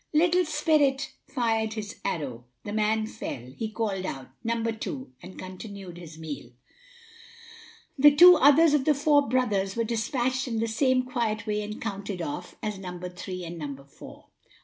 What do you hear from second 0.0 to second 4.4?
Little spirit fired his arrow the man fell he called out,